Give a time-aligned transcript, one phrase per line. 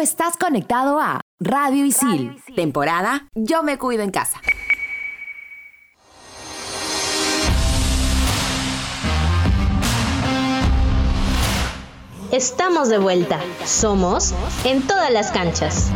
[0.00, 4.40] estás conectado a Radio Isil, temporada Yo me cuido en casa.
[12.32, 13.40] Estamos de vuelta.
[13.64, 14.32] Somos
[14.64, 15.90] en todas las canchas.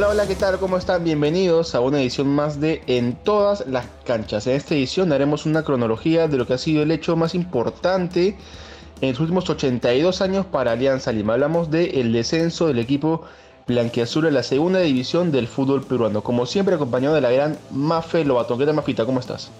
[0.00, 0.58] Hola, hola, ¿qué tal?
[0.58, 1.04] ¿Cómo están?
[1.04, 4.46] Bienvenidos a una edición más de En todas las canchas.
[4.46, 8.34] En esta edición haremos una cronología de lo que ha sido el hecho más importante
[9.02, 11.34] en los últimos 82 años para Alianza Lima.
[11.34, 13.24] Hablamos del descenso del equipo
[13.66, 16.22] blanquiazul a la segunda división del fútbol peruano.
[16.22, 18.56] Como siempre, acompañado de la gran Mafe Lobato.
[18.56, 19.04] ¿Qué tal, Mafita?
[19.04, 19.50] ¿Cómo estás?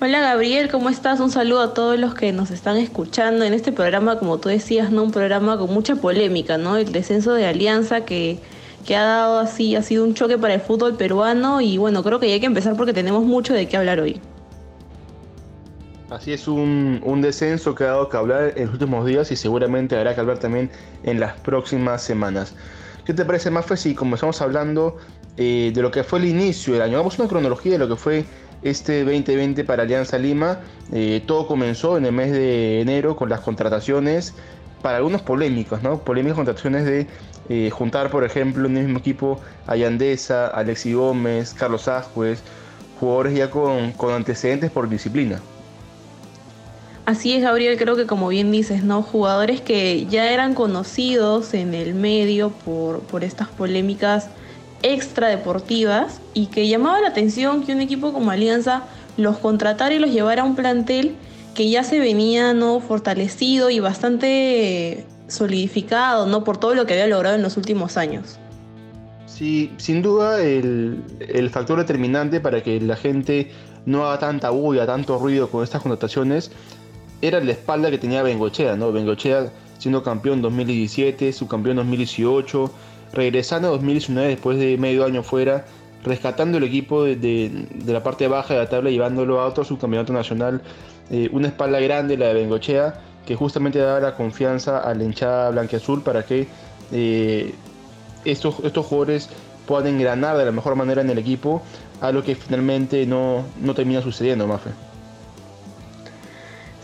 [0.00, 1.20] Hola Gabriel, ¿cómo estás?
[1.20, 4.90] Un saludo a todos los que nos están escuchando en este programa, como tú decías,
[4.90, 5.04] ¿no?
[5.04, 6.76] Un programa con mucha polémica, ¿no?
[6.76, 8.40] El descenso de Alianza que,
[8.88, 12.18] que ha dado así, ha sido un choque para el fútbol peruano y bueno, creo
[12.18, 14.18] que ya hay que empezar porque tenemos mucho de qué hablar hoy.
[16.08, 19.94] Así es un, descenso que ha dado que hablar en los últimos días y seguramente
[19.94, 20.70] habrá que hablar también
[21.02, 22.54] en las próximas semanas.
[23.04, 24.96] ¿Qué te parece, Mafe, si comenzamos hablando
[25.36, 26.96] eh, de lo que fue el inicio del año?
[26.96, 28.24] A una cronología de lo que fue
[28.62, 30.60] este 2020 para Alianza Lima.
[30.92, 34.34] Eh, todo comenzó en el mes de enero con las contrataciones,
[34.82, 35.98] para algunos polémicos, ¿no?
[35.98, 37.06] Polémicas contrataciones de
[37.48, 42.42] eh, juntar, por ejemplo, en el mismo equipo a Yandesa, Alexi Gómez, Carlos Ascuez,
[43.00, 45.40] jugadores ya con, con antecedentes por disciplina.
[47.06, 49.02] Así es, Gabriel, creo que como bien dices, ¿no?
[49.02, 54.28] Jugadores que ya eran conocidos en el medio por, por estas polémicas
[54.82, 58.82] extradeportivas y que llamaba la atención que un equipo como Alianza
[59.16, 61.16] los contratara y los llevara a un plantel
[61.58, 62.78] que ya se venía ¿no?
[62.78, 66.44] fortalecido y bastante solidificado ¿no?
[66.44, 68.38] por todo lo que había logrado en los últimos años.
[69.26, 71.02] Sí, sin duda el,
[71.50, 73.50] factor determinante para que la gente
[73.86, 76.52] no haga tanta bulla, tanto ruido con estas contrataciones
[77.22, 78.92] era la espalda que tenía Bengochea, ¿no?
[78.92, 82.70] Bengochea siendo campeón 2017, subcampeón 2018,
[83.12, 85.66] regresando a 2019 después de medio año fuera,
[86.04, 90.62] rescatando el equipo de, la parte baja de la tabla, llevándolo a otro subcampeonato nacional.
[91.10, 92.94] Eh, una espalda grande, la de Bengochea,
[93.26, 96.46] que justamente daba la confianza a la hinchada blanqueazul para que
[96.92, 97.54] eh,
[98.24, 99.28] estos, estos jugadores
[99.66, 101.62] puedan engranar de la mejor manera en el equipo,
[102.00, 104.70] a lo que finalmente no, no termina sucediendo, Mafe.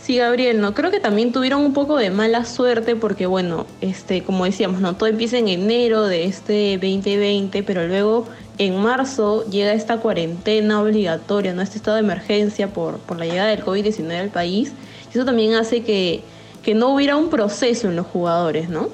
[0.05, 4.21] Sí, Gabriel, no creo que también tuvieron un poco de mala suerte porque bueno, este,
[4.21, 9.73] como decíamos, no todo empieza en enero de este 2020, pero luego en marzo llega
[9.73, 14.29] esta cuarentena obligatoria, no este estado de emergencia por, por la llegada del COVID-19 al
[14.29, 14.73] país.
[15.13, 16.23] Y eso también hace que,
[16.63, 18.89] que no hubiera un proceso en los jugadores, ¿no?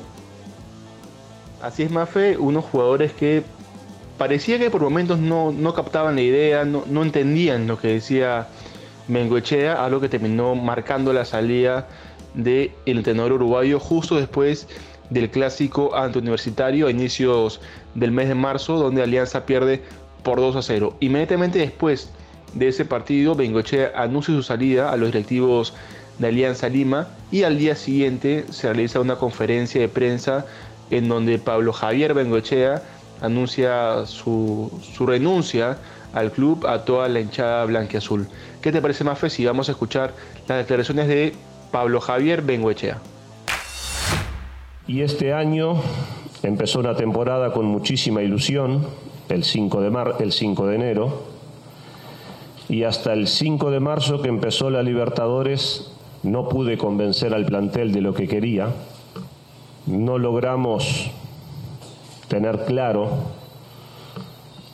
[1.62, 3.44] Así es, Mafe, unos jugadores que
[4.18, 8.48] parecía que por momentos no, no captaban la idea, no, no entendían lo que decía
[9.08, 11.88] Mengoechea, algo que terminó marcando la salida
[12.34, 14.68] del entrenador uruguayo justo después
[15.12, 17.62] del clásico antiuniversitario a inicios
[17.94, 19.84] del mes de marzo, donde Alianza pierde
[20.24, 20.96] por 2 a 0.
[21.02, 22.10] Inmediatamente después
[22.54, 25.74] de ese partido, Bengochea anuncia su salida a los directivos
[26.18, 30.46] de Alianza Lima y al día siguiente se realiza una conferencia de prensa
[30.90, 32.82] en donde Pablo Javier Bengochea
[33.22, 35.78] anuncia su, su renuncia
[36.14, 38.28] al club, a toda la hinchada blanquiazul.
[38.62, 40.14] ¿Qué te parece, Mafe, si vamos a escuchar
[40.48, 41.34] las declaraciones de
[41.72, 43.00] Pablo Javier Benguechea?
[44.92, 45.76] Y este año
[46.44, 48.86] empezó una temporada con muchísima ilusión,
[49.30, 51.24] el 5 de, mar, el 5 de enero,
[52.68, 55.94] y hasta el 5 de marzo que empezó la Libertadores
[56.24, 58.68] no pude convencer al plantel de lo que quería,
[59.86, 61.10] no logramos
[62.28, 63.12] tener claro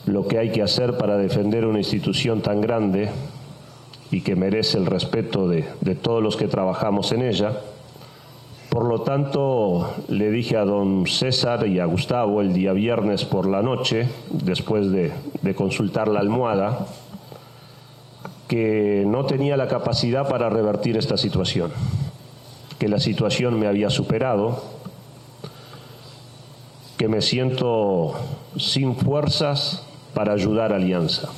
[0.07, 3.11] lo que hay que hacer para defender una institución tan grande
[4.09, 5.61] y que merece el respeto de,
[6.01, 7.61] todos los que trabajamos en ella.
[8.77, 13.47] Por lo tanto, le dije a don César y a Gustavo el día viernes por
[13.47, 15.11] la noche, después de,
[15.41, 16.85] de consultar la almohada,
[18.47, 21.71] que no tenía la capacidad para revertir esta situación,
[22.77, 24.61] que la situación me había superado,
[26.99, 28.13] que me siento
[28.57, 31.29] sin fuerzas para ayudar a Alianza.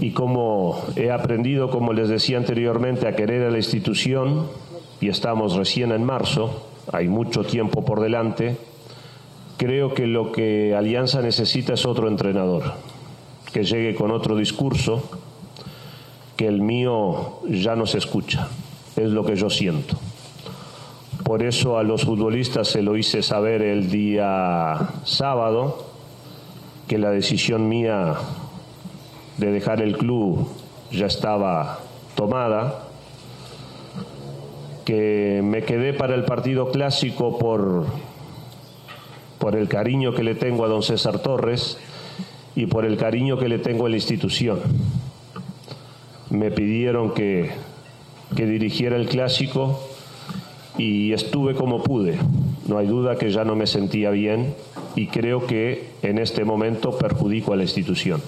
[0.00, 4.46] Y como he aprendido, como les decía anteriormente, a querer a la institución,
[5.00, 8.56] y estamos recién en marzo, hay mucho tiempo por delante,
[9.56, 12.74] creo que lo que Alianza necesita es otro entrenador,
[13.52, 15.02] que llegue con otro discurso,
[16.36, 18.48] que el mío ya no se escucha,
[18.96, 19.96] es lo que yo siento.
[21.24, 25.86] Por eso a los futbolistas se lo hice saber el día sábado,
[26.88, 28.16] que la decisión mía
[29.36, 30.48] de dejar el club
[30.90, 31.78] ya estaba
[32.16, 32.89] tomada,
[34.84, 37.86] que me quedé para el partido clásico por,
[39.38, 41.78] por el cariño que le tengo a don César Torres
[42.56, 44.60] y por el cariño que le tengo a la institución.
[46.30, 47.50] Me pidieron que,
[48.36, 49.80] que dirigiera el clásico
[50.78, 52.18] y estuve como pude.
[52.66, 54.54] No hay duda que ya no me sentía bien
[54.94, 58.22] y creo que en este momento perjudico a la institución.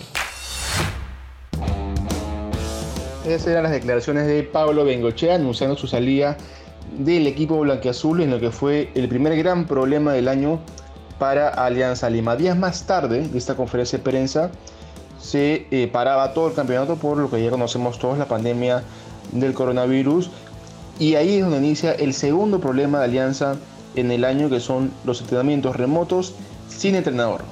[3.27, 6.37] Esas eran las declaraciones de Pablo Bengochea anunciando su salida
[6.99, 10.59] del equipo blanqueazul en lo que fue el primer gran problema del año
[11.21, 12.35] para Alianza Lima.
[12.35, 14.51] Días más tarde de esta conferencia de prensa
[15.21, 18.83] se eh, paraba todo el campeonato por lo que ya conocemos todos, la pandemia
[19.31, 20.29] del coronavirus.
[20.99, 23.55] Y ahí es donde inicia el segundo problema de Alianza
[23.95, 26.35] en el año, que son los entrenamientos remotos
[26.69, 27.43] sin entrenador.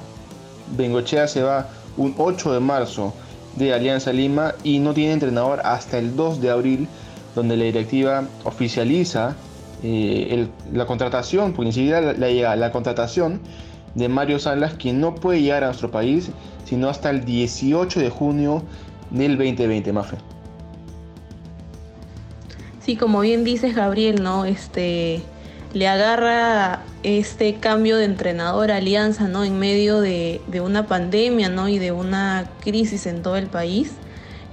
[0.75, 3.13] Bengochea se va un 8 de marzo
[3.55, 6.87] de Alianza Lima y no tiene entrenador hasta el 2 de abril,
[7.35, 9.35] donde la directiva oficializa
[9.83, 13.41] eh, la contratación, porque ni la, contratación
[13.95, 16.31] de Mario Salas, quien no puede llegar a nuestro país
[16.65, 18.63] sino hasta el 18 de junio
[19.09, 20.17] del 2020, Mafe.
[22.79, 24.45] Sí, como bien dices, Gabriel, ¿no?
[24.45, 25.21] Este
[25.73, 29.43] le agarra este cambio de entrenador Alianza, ¿no?
[29.43, 31.69] En medio de, una pandemia, ¿no?
[31.69, 33.91] Y de una crisis en todo el país.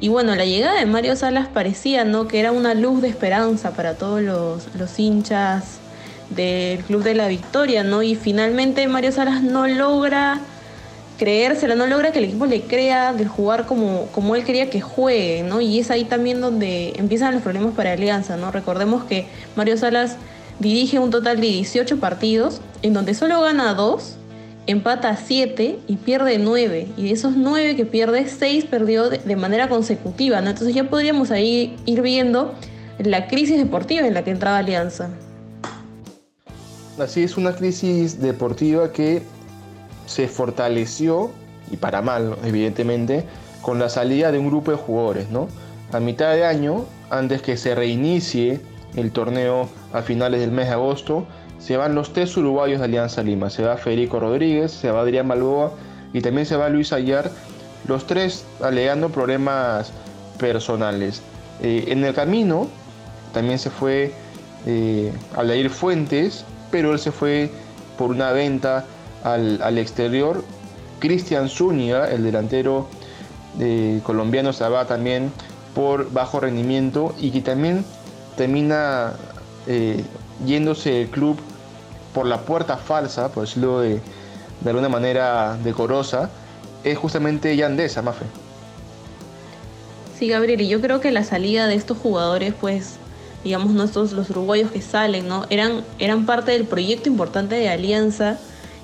[0.01, 2.29] Y bueno, la llegada de Mario Salas parecía, ¿no?
[2.29, 5.79] Que era una luz de esperanza para todos los, hinchas
[6.31, 8.03] del Club de la Victoria, ¿no?
[8.03, 10.41] Y finalmente Mario Salas no logra
[11.19, 14.81] creérsela, no logra que el equipo le crea de jugar como, como él quería que
[14.81, 15.61] juegue, ¿no?
[15.61, 18.53] Y es ahí también donde empiezan los problemas para Alianza, ¿no?
[18.53, 19.27] Recordemos que
[19.57, 20.17] Mario Salas
[20.59, 24.17] dirige un total de 18 partidos, en donde solo gana 2,
[24.67, 26.89] empata 7 y pierde 9.
[26.97, 30.41] Y de esos 9 que pierde, 6 perdió de, manera consecutiva.
[30.41, 30.51] ¿no?
[30.51, 32.55] Entonces ya podríamos ahí ir viendo
[32.99, 35.11] la crisis deportiva en la que entraba Alianza.
[36.99, 39.23] Así es una crisis deportiva que
[40.07, 41.31] se fortaleció,
[41.71, 43.25] y para mal, evidentemente,
[43.63, 45.49] con la salida de un grupo de jugadores, ¿no?
[45.93, 48.61] A mitad de año, antes que se reinicie
[48.97, 51.27] el torneo a finales del mes de agosto,
[51.59, 53.51] se van los tres uruguayos de Alianza Lima.
[53.51, 55.73] Se va Federico Rodríguez, se va Adrián Balboa
[56.13, 57.31] y también se va Luis Ayar,
[57.87, 59.93] los tres alegando problemas
[60.39, 61.23] personales.
[61.61, 62.69] Eh, en el camino
[63.33, 64.13] también se fue
[64.67, 65.13] eh,
[65.71, 67.51] Fuentes, pero él se fue
[67.97, 68.85] por una venta
[69.25, 70.45] al, exterior.
[71.01, 72.89] Cristian Zúñiga, el delantero
[73.61, 75.33] eh, colombiano, se va también
[75.75, 77.85] por bajo rendimiento y que también
[78.39, 79.15] termina
[79.67, 80.03] eh,
[80.47, 81.39] yéndose el club
[82.15, 84.01] por la puerta falsa, por decirlo de,
[84.65, 86.31] alguna manera decorosa,
[86.85, 88.25] es justamente Yandesa, Mafe.
[90.19, 92.95] Sí, Gabriel, y yo creo que la salida de estos jugadores, pues,
[93.45, 95.47] digamos, nuestros los uruguayos que salen, ¿no?
[95.51, 98.39] Eran, eran parte del proyecto importante de Alianza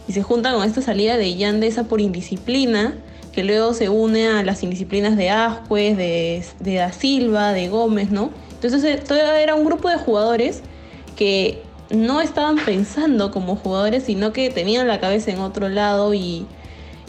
[0.06, 2.94] y se juntan con esta salida de Yandesa por indisciplina,
[3.32, 8.30] que luego se une a las indisciplinas de Ascuez, de, Da Silva, de Gómez, ¿no?
[8.52, 9.02] Entonces eh,
[9.42, 10.62] era un grupo de jugadores
[11.16, 16.46] que no estaban pensando como jugadores, sino que tenían la cabeza en otro lado y,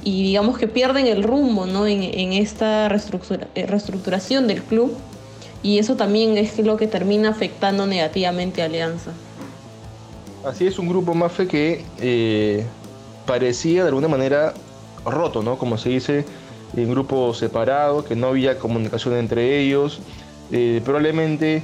[0.04, 1.88] digamos que pierden el rumbo ¿no?
[1.88, 4.96] en, esta eh, reestructuración del club.
[5.64, 9.12] Y eso también es lo que termina afectando negativamente a Alianza.
[10.46, 12.64] Así es, un grupo Mafe que eh,
[13.26, 14.54] parecía de alguna manera
[15.06, 15.58] roto, ¿no?
[15.58, 16.26] Como se dice,
[16.76, 20.00] en grupo separado, que no había comunicación entre ellos,
[20.52, 21.64] eh, probablemente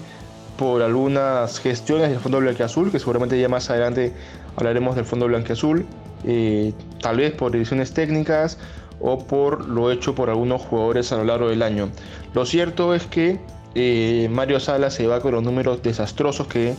[0.58, 4.14] por algunas gestiones del Fondo Azul, que seguramente ya más adelante
[4.56, 5.86] hablaremos del Fondo Blanqueazul,
[6.24, 8.60] eh, tal vez por decisiones técnicas
[9.00, 11.90] o por lo hecho por algunos jugadores a lo largo del año.
[12.34, 13.40] Lo cierto es que
[13.74, 16.76] eh, Mario Sala se va con los números desastrosos que,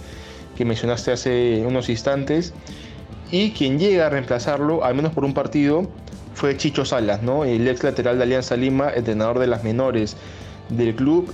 [0.57, 2.55] que mencionaste hace unos instantes
[3.33, 5.89] y quien llega a reemplazarlo, al menos por un partido,
[6.35, 7.45] fue Chicho Salas, ¿no?
[7.45, 10.17] el ex lateral de Alianza Lima, entrenador de las menores
[10.69, 11.33] del club.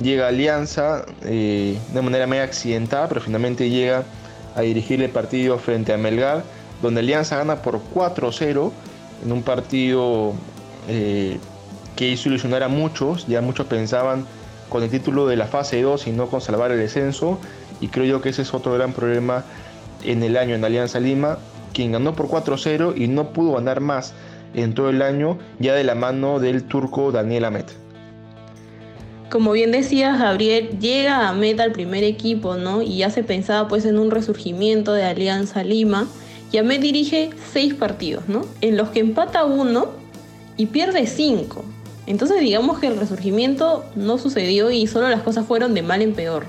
[0.00, 4.04] Llega Alianza eh, de manera medio accidentada, pero finalmente llega
[4.54, 6.44] a dirigir el partido frente a Melgar,
[6.82, 8.70] donde Alianza gana por 4-0
[9.24, 10.34] en un partido
[10.86, 11.38] eh,
[11.96, 14.26] que hizo ilusionar a muchos, ya muchos pensaban
[14.68, 17.38] con el título de la fase 2 y no con salvar el descenso,
[17.80, 19.44] y creo yo que ese es otro gran problema
[20.04, 21.38] en el año en Alianza Lima,
[21.72, 24.14] quien ganó por 4-0 y no pudo ganar más
[24.54, 27.66] en todo el año, ya de la mano del turco Daniel Amet.
[29.30, 32.80] Como bien decías, Gabriel llega a meta al primer equipo, ¿no?
[32.80, 36.08] Y ya se pensaba pues en un resurgimiento de Alianza Lima.
[36.50, 38.46] Y Ahmed dirige seis partidos, ¿no?
[38.62, 39.90] En los que empata uno
[40.56, 41.62] y pierde cinco.
[42.06, 46.14] Entonces digamos que el resurgimiento no sucedió y solo las cosas fueron de mal en
[46.14, 46.46] peor.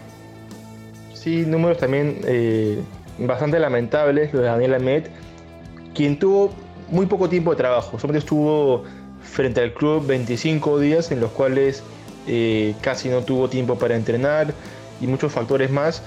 [1.14, 2.80] Sí, números también eh,
[3.28, 5.04] bastante lamentables, los de Daniel Ahmed,
[5.94, 6.52] quien tuvo
[6.90, 8.00] muy poco tiempo de trabajo.
[8.00, 8.84] Solamente estuvo
[9.22, 11.84] frente al club 25 días en los cuales
[12.28, 14.54] eh, casi no tuvo tiempo para entrenar
[15.02, 16.02] y muchos factores más,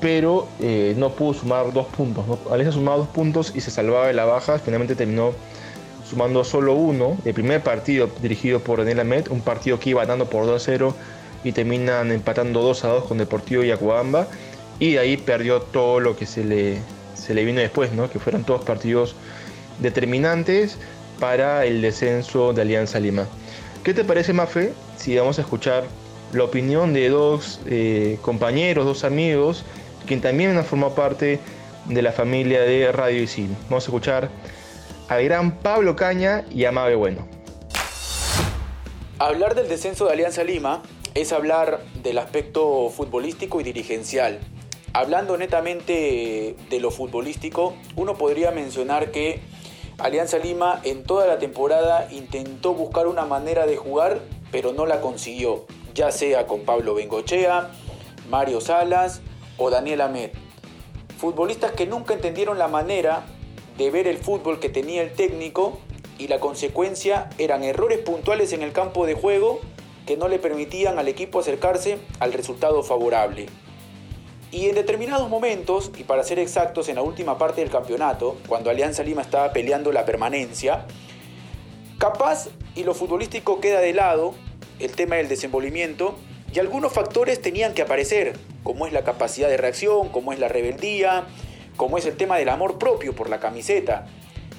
[0.00, 2.24] pero eh, no pudo sumar dos puntos.
[2.26, 2.72] ¿no?
[2.72, 5.32] Sumaba dos puntos y se salvaba de la baja, finalmente terminó
[6.08, 7.16] sumando solo uno.
[7.24, 10.94] El primer partido dirigido por Daniel Ahmed, un partido que iba ganando por 2-0
[11.44, 14.26] y terminan empatando 2-2 con Deportivo Yacuamba
[14.78, 16.78] y de ahí perdió todo lo que se le,
[17.14, 18.10] se le vino después, ¿no?
[18.10, 19.14] que fueron todos partidos
[19.80, 20.78] determinantes
[21.18, 23.26] para el descenso de Alianza Lima.
[23.82, 25.84] ¿Qué te parece, Mafe, si vamos a escuchar
[26.32, 29.64] la opinión de dos eh, compañeros, dos amigos,
[30.06, 31.40] quien también han formado parte
[31.86, 33.48] de la familia de Radio Isil?
[33.68, 34.30] Vamos a escuchar
[35.08, 37.26] al gran Pablo Caña y a Mabe Bueno.
[39.18, 40.82] Hablar del descenso de Alianza Lima
[41.14, 44.38] es hablar del aspecto futbolístico y dirigencial.
[44.98, 49.38] Hablando netamente de lo futbolístico, uno podría mencionar que
[49.96, 54.18] Alianza Lima en toda la temporada intentó buscar una manera de jugar,
[54.50, 57.70] pero no la consiguió, ya sea con Pablo Bengochea,
[58.28, 59.20] Mario Salas
[59.56, 60.34] o Daniel Amet.
[61.16, 63.24] Futbolistas que nunca entendieron la manera
[63.76, 65.78] de ver el fútbol que tenía el técnico
[66.18, 69.60] y la consecuencia eran errores puntuales en el campo de juego
[70.06, 73.46] que no le permitían al equipo acercarse al resultado favorable.
[74.50, 78.70] Y en determinados momentos, y para ser exactos en la última parte del campeonato, cuando
[78.70, 80.86] Alianza Lima estaba peleando la permanencia,
[81.98, 84.34] capaz y lo futbolístico queda de lado,
[84.78, 86.16] el tema del desenvolvimiento,
[86.50, 90.48] y algunos factores tenían que aparecer, como es la capacidad de reacción, como es la
[90.48, 91.26] rebeldía,
[91.76, 94.06] como es el tema del amor propio por la camiseta.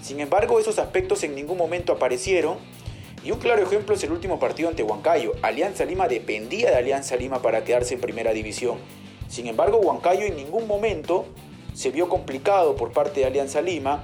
[0.03, 2.57] Sin embargo, esos aspectos en ningún momento aparecieron,
[3.23, 5.33] y un claro ejemplo es el último partido ante Huancayo.
[5.41, 8.77] Alianza Lima dependía de Alianza Lima para quedarse en primera división
[9.29, 11.25] sin embargo, Huancayo en ningún momento
[11.73, 14.03] se vio complicado por parte de Alianza Lima,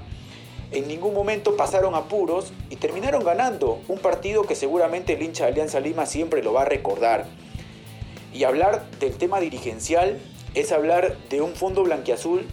[0.72, 5.52] en ningún momento pasaron apuros y terminaron ganando un partido que seguramente el hincha de
[5.52, 7.26] Alianza Lima siempre lo va a recordar.
[8.34, 10.20] Y hablar del tema dirigencial
[10.54, 12.46] es hablar de un fondo blanquiazul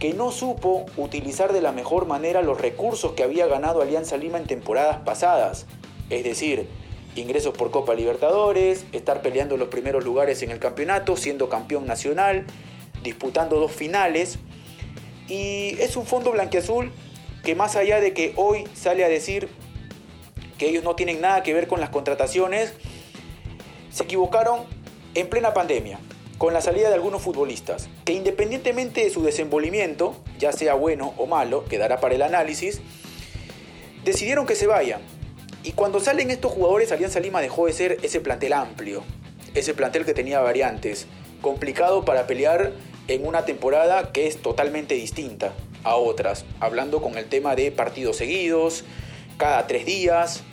[0.00, 4.38] que no supo utilizar de la mejor manera los recursos que había ganado Alianza Lima
[4.38, 5.66] en temporadas pasadas.
[6.10, 6.68] Es decir,
[7.16, 12.44] ingresos por Copa Libertadores, estar peleando los primeros lugares en el campeonato, siendo campeón nacional,
[13.02, 14.38] disputando dos finales.
[15.28, 16.92] Y es un fondo blanqueazul
[17.42, 19.48] que más allá de que hoy sale a decir
[20.58, 22.72] que ellos no tienen nada que ver con las contrataciones,
[23.90, 24.64] se equivocaron
[25.14, 25.98] en plena pandemia,
[26.38, 31.26] con la salida de algunos futbolistas, que independientemente de su desenvolvimiento, ya sea bueno o
[31.26, 32.80] malo, quedará para el análisis,
[34.04, 35.00] decidieron que se vayan
[35.66, 39.02] y cuando salen estos jugadores, Alianza Lima dejó de ser ese plantel amplio,
[39.52, 41.08] ese plantel que tenía variantes,
[41.40, 42.70] complicado para pelear
[43.08, 48.16] en una temporada que es totalmente distinta a otras, hablando con el tema de partidos
[48.16, 48.84] seguidos,
[49.38, 50.44] cada tres días,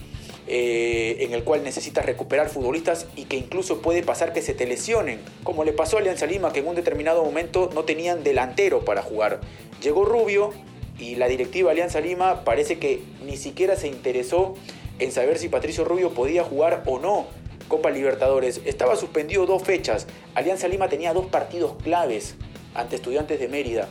[0.47, 4.65] eh, en el cual necesitas recuperar futbolistas y que incluso puede pasar que se te
[4.65, 8.83] lesionen, como le pasó a Alianza Lima, que en un determinado momento no tenían delantero
[8.83, 9.41] para jugar.
[9.79, 10.53] Llegó Rubio
[10.97, 14.55] y la directiva Alianza Lima parece que ni siquiera se interesó
[14.99, 17.27] en saber si Patricio Rubio podía jugar o no
[17.67, 18.61] Copa Libertadores.
[18.65, 20.07] Estaba suspendido dos fechas.
[20.35, 22.35] Alianza Lima tenía dos partidos claves
[22.73, 23.87] ante estudiantes de Mérida.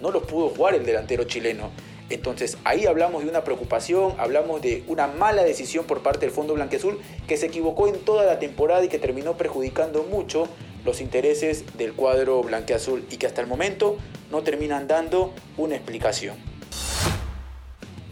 [0.00, 1.70] No los pudo jugar el delantero chileno.
[2.10, 6.54] Entonces ahí hablamos de una preocupación, hablamos de una mala decisión por parte del Fondo
[6.54, 10.48] Blanqueazul que se equivocó en toda la temporada y que terminó perjudicando mucho
[10.84, 13.96] los intereses del cuadro blanqueazul y que hasta el momento
[14.30, 16.51] no terminan dando una explicación.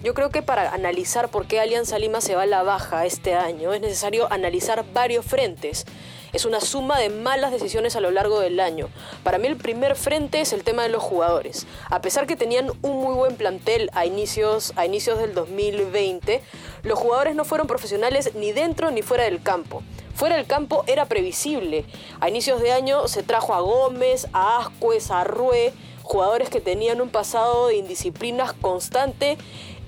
[0.02, 3.34] Yo creo que para analizar por qué Alianza Lima se va a la baja este
[3.34, 5.84] año es necesario analizar varios frentes.
[6.32, 8.88] Es una suma de malas decisiones a lo largo del año.
[9.22, 11.66] Para mí el primer frente es el tema de los jugadores.
[11.90, 16.40] A pesar que tenían un muy buen plantel a inicios, a inicios del 2020,
[16.82, 19.82] los jugadores no fueron profesionales ni dentro ni fuera del campo.
[20.14, 21.84] Fuera del campo era previsible.
[22.20, 25.74] A inicios de año se trajo a Gómez, a Ascuez, a Rue,
[26.10, 29.38] jugadores que tenían un pasado de indisciplinas constante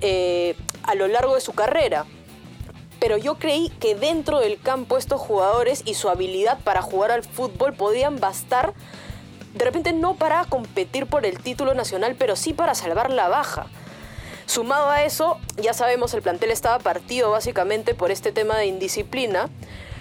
[0.03, 2.05] eh, a lo largo de su carrera.
[3.01, 7.25] Pero yo creí que dentro del campo estos jugadores y su habilidad para jugar al
[7.25, 8.75] fútbol podían bastar,
[9.55, 13.67] de repente no para competir por el título nacional, pero sí para salvar la baja.
[14.47, 19.49] Sumado a eso, ya sabemos, el plantel estaba partido básicamente por este tema de indisciplina.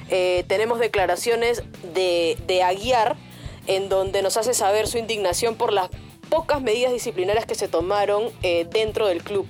[0.09, 3.15] Eh, tenemos declaraciones de, Aguiar,
[3.67, 5.89] en donde nos hace saber su indignación por las
[6.29, 9.47] pocas medidas disciplinarias que se tomaron eh, dentro del club.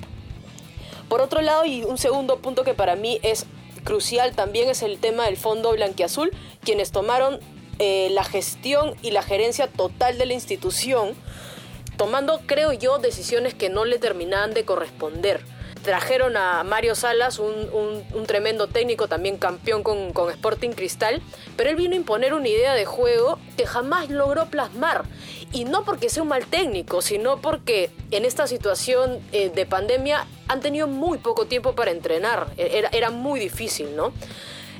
[1.12, 3.46] Por otro lado, y un segundo punto que para mí es
[3.84, 6.32] crucial también es el tema del fondo blanquiazul,
[6.63, 7.41] quienes tomaron
[7.80, 11.13] eh, la gestión y la gerencia total de la institución,
[11.98, 15.41] tomando, creo yo, decisiones que no le terminaban de corresponder.
[15.84, 21.22] Trajeron a Mario Salas, un, tremendo técnico, también campeón con, Sporting Cristal,
[21.58, 25.06] pero él vino a imponer una idea de juego que jamás logró plasmar.
[25.52, 30.28] Y no porque sea un mal técnico, sino porque en esta situación eh, de pandemia
[30.48, 32.48] han tenido muy poco tiempo para entrenar.
[32.58, 34.14] E, era, muy difícil, ¿no?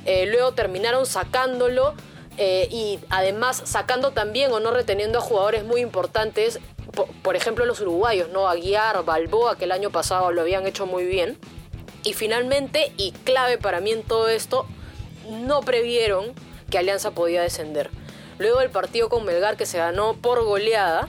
[0.06, 1.94] Eh, luego terminaron sacándolo
[2.38, 6.60] eh, y además sacando también o no reteniendo a jugadores muy importantes
[7.22, 8.48] por, ejemplo, los uruguayos, ¿no?
[8.48, 11.38] Aguiar, Balboa, que el año pasado lo habían hecho muy bien.
[12.04, 14.66] Y finalmente, y clave para mí en todo esto,
[15.30, 16.32] no previeron
[16.70, 17.90] que Alianza podía descender.
[18.38, 21.08] Luego del partido con Melgar, que se ganó por goleada,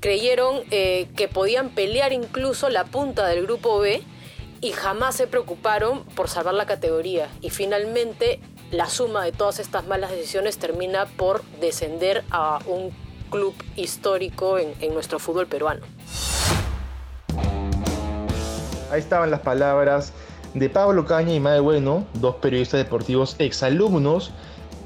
[0.00, 4.02] creyeron eh, que podían pelear incluso la punta del grupo B
[4.60, 7.28] y jamás se preocuparon por salvar la categoría.
[7.40, 12.92] Y finalmente la suma de todas estas malas decisiones termina por descender a un
[13.34, 15.80] club histórico en, nuestro fútbol peruano.
[18.92, 20.12] Ahí estaban las palabras
[20.54, 24.30] de Pablo Caña y Mae Bueno, dos periodistas deportivos exalumnos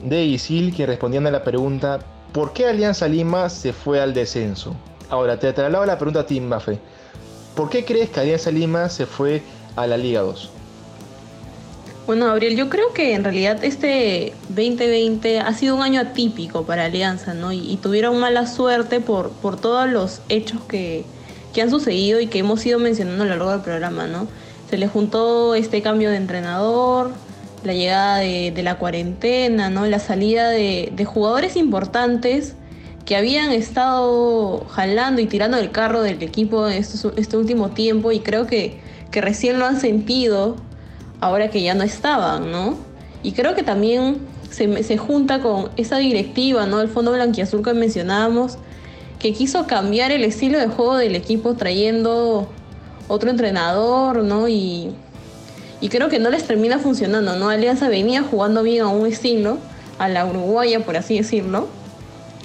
[0.03, 1.99] de ISIL que respondían a la pregunta
[2.33, 4.75] ¿por qué Alianza Lima se fue al descenso?
[5.11, 6.79] Ahora, te traslado la pregunta a ti, Mafe.
[7.55, 9.43] ¿Por qué crees que Alianza Lima se fue
[9.77, 10.58] a la Liga 2?
[12.09, 16.87] Bueno, Gabriel, yo creo que en realidad este 2020 ha sido un año atípico para
[16.87, 17.53] Alianza, ¿no?
[17.53, 21.05] Y, tuvieron mala suerte por, por todos los hechos que,
[21.61, 24.27] han sucedido y que hemos ido mencionando a lo largo del programa, ¿no?
[24.71, 27.11] Se le juntó este cambio de entrenador,
[27.63, 29.85] la llegada de, la cuarentena, ¿no?
[29.85, 32.55] La salida de, jugadores importantes
[33.05, 38.47] que habían estado jalando y tirando el carro del equipo este, último tiempo y creo
[38.47, 40.57] que, que recién lo han sentido
[41.21, 42.77] ahora que ya no estaban, ¿no?
[43.23, 44.19] Y creo que también
[44.51, 46.81] se, se junta con esa directiva, ¿no?
[46.81, 48.59] El Fondo Blanquiazul que mencionábamos,
[49.19, 52.49] que quiso cambiar el estilo de juego del equipo trayendo
[53.09, 54.49] otro entrenador, ¿no?
[54.49, 54.93] Y,
[55.81, 57.49] y creo que no les termina funcionando, ¿no?
[57.49, 59.59] Alianza venía jugando bien a un estilo,
[59.99, 61.69] a la uruguaya, por así decirlo,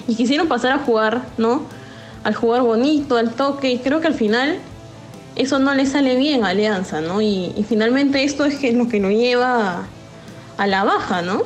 [0.08, 1.62] y quisieron pasar a jugar, ¿no?
[2.24, 4.58] Al jugar bonito, al toque, y creo que al final
[5.36, 7.20] eso no le sale bien a Alianza, ¿no?
[7.20, 9.86] Y, finalmente esto es lo que nos lleva
[10.56, 11.42] a, la baja, ¿no?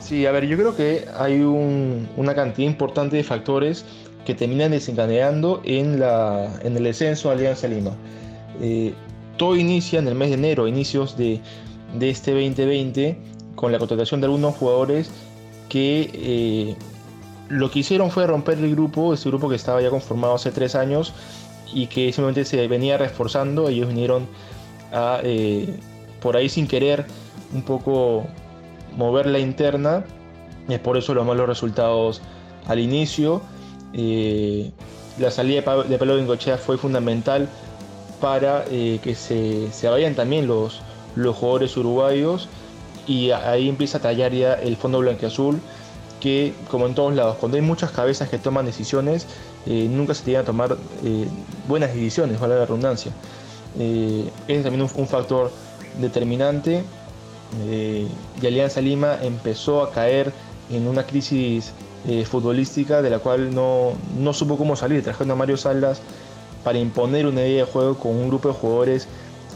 [0.00, 3.84] Sí, a ver, yo creo que hay una cantidad importante de factores
[4.24, 7.92] que terminan desencadenando en, la, el descenso de Alianza Lima.
[8.60, 8.92] Eh,
[9.36, 11.40] todo inicia en el mes de enero, inicios de,
[12.00, 13.18] este 2020,
[13.54, 15.10] con la contratación de algunos jugadores
[15.68, 16.76] que eh,
[17.48, 20.74] lo que hicieron fue romper el grupo, ese grupo que estaba ya conformado hace tres
[20.74, 21.14] años,
[21.72, 23.68] y que simplemente se venía reforzando.
[23.68, 24.26] Ellos vinieron
[24.92, 25.78] a, eh,
[26.20, 27.06] por ahí sin querer,
[27.52, 28.26] un poco
[28.96, 30.04] mover la interna.
[30.68, 32.20] Es por eso los malos resultados
[32.66, 33.40] al inicio.
[33.92, 34.70] Eh,
[35.18, 37.48] la salida de Pablo Bengochea fue fundamental
[38.20, 40.80] para eh, que se, se, vayan también los,
[41.16, 42.48] los jugadores uruguayos
[43.06, 45.60] y ahí empieza a tallar ya el fondo blanqueazul
[46.20, 49.26] que como en todos lados, cuando hay muchas cabezas que toman decisiones,
[49.70, 51.28] eh, nunca se tienen a tomar eh,
[51.68, 53.12] buenas decisiones, vale la redundancia.
[53.78, 55.50] Eh, es también un, factor
[56.00, 56.82] determinante
[58.40, 60.32] y Alianza Lima empezó a caer
[60.70, 61.72] en una crisis
[62.24, 65.02] futbolística de la cual no, no, supo cómo salir.
[65.02, 66.00] Trajeron a Mario Salas
[66.64, 69.06] para imponer una idea de juego con un grupo de jugadores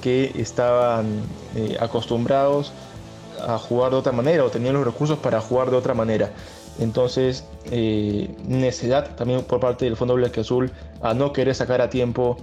[0.02, 1.22] que estaban
[1.80, 2.72] acostumbrados
[3.46, 6.32] a jugar de otra manera o tenían los recursos para jugar de otra manera.
[6.78, 10.70] Entonces, eh, necesidad también por parte del Fondo Blanque Azul
[11.02, 12.38] a no querer sacar a tiempo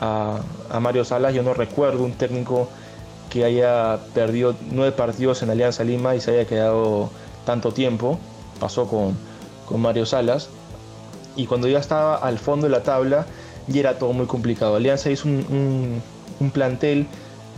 [0.00, 0.40] a,
[0.80, 1.34] Mario Salas.
[1.34, 2.68] Yo no recuerdo un técnico
[3.30, 7.10] que haya perdido nueve partidos en Alianza Lima y se haya quedado
[7.44, 8.18] tanto tiempo.
[8.58, 9.16] Pasó con,
[9.80, 10.48] Mario Salas.
[11.36, 13.26] Y cuando ya estaba al fondo de la tabla,
[13.66, 14.76] ya era todo muy complicado.
[14.76, 16.00] Alianza hizo un,
[16.38, 17.06] un plantel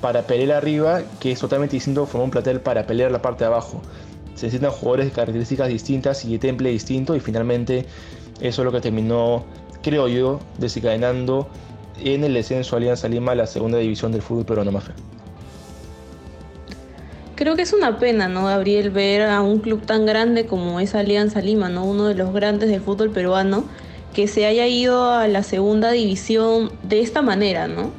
[0.00, 3.48] para pelear arriba, que es totalmente distinto como un plantel para pelear la parte de
[3.48, 3.82] abajo.
[4.37, 7.87] Se necesitan jugadores de características distintas y de temple distinto y finalmente
[8.40, 9.44] eso es lo que terminó,
[9.83, 11.49] creo yo, desencadenando
[11.99, 14.85] en el descenso Alianza Lima a la segunda división del fútbol peruano más
[17.35, 20.94] Creo que es una pena, ¿no, Gabriel, ver a un club tan grande como es
[20.94, 21.85] Alianza Lima, ¿no?
[21.85, 23.64] Uno de los grandes del fútbol peruano,
[24.14, 27.90] que se haya ido a la segunda división de esta manera, ¿no?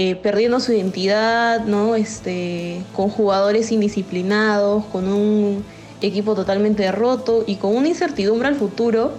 [0.00, 1.96] Eh, perdiendo su identidad, ¿no?
[1.96, 5.64] Este, con jugadores indisciplinados, con un
[6.00, 9.12] equipo totalmente roto y con una incertidumbre al futuro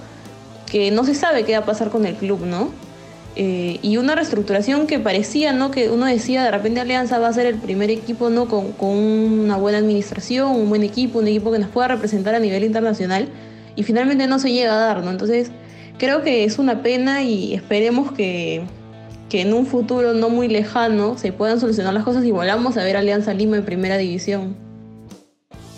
[0.71, 2.69] que no se sabe qué va a pasar con el club, ¿no?
[3.35, 5.71] eh, y una reestructuración que parecía, ¿no?
[5.71, 8.47] Que uno decía, de repente Alianza va a ser el primer equipo, ¿no?
[8.47, 12.39] Con, con una buena administración, un buen equipo, un equipo que nos pueda representar a
[12.39, 13.29] nivel internacional,
[13.75, 15.11] y finalmente no se llega a dar, ¿no?
[15.11, 15.51] Entonces,
[15.97, 18.63] creo que es una pena y esperemos que,
[19.29, 22.83] que en un futuro no muy lejano se puedan solucionar las cosas y volvamos a
[22.83, 24.55] ver Alianza Lima en primera división.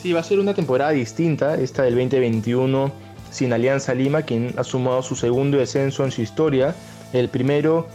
[0.02, 2.92] Sí, va a ser una temporada distinta, esta del 2021,
[3.30, 6.74] sin Alianza Lima, quien ha sumado su segundo descenso en su historia,
[7.14, 7.88] el primero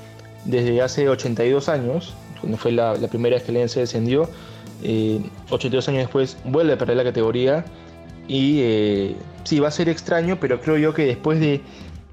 [0.45, 4.29] desde hace 82 años, cuando fue la, primera vez que Alianza descendió,
[4.83, 7.64] 82 eh, años después vuelve a perder la categoría
[8.29, 11.61] y eh, sí, va a ser extraño, pero creo yo que después de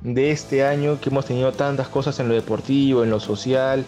[0.04, 3.86] de este año que hemos tenido tantas cosas en lo deportivo, en lo social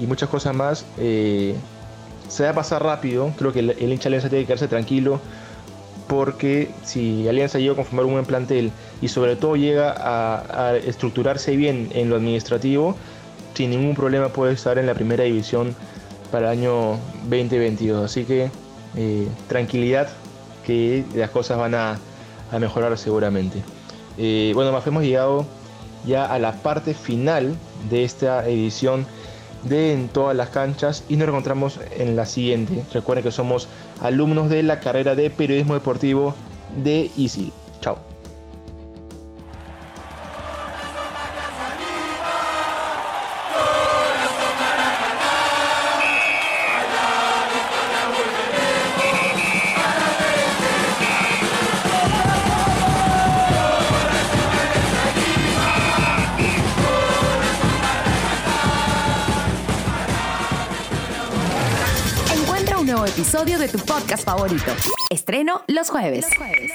[0.00, 1.54] y muchas cosas más, eh,
[2.28, 3.32] se va a pasar rápido.
[3.36, 5.20] Creo que el, hincha Alianza tiene que quedarse tranquilo
[6.08, 11.54] porque si Alianza llega a conformar un buen plantel y sobre todo llega a, estructurarse
[11.56, 12.96] bien en lo administrativo,
[13.54, 15.74] sin ningún problema puede estar en la primera división
[16.32, 18.04] para el año 2022.
[18.04, 18.50] Así que
[18.96, 20.08] eh, tranquilidad
[20.64, 21.98] que las cosas van a
[22.58, 23.62] mejorar seguramente.
[24.22, 25.46] Eh, bueno, más hemos llegado
[26.06, 27.56] ya a la parte final
[27.88, 29.06] de esta edición
[29.64, 32.82] de En todas las canchas y nos encontramos en la siguiente.
[32.92, 33.68] Recuerden que somos
[34.00, 36.34] alumnos de la carrera de periodismo deportivo
[36.82, 37.52] de ISIL.
[64.16, 64.72] Favorito.
[65.10, 66.26] Estreno los jueves.
[66.28, 66.72] Los jueves.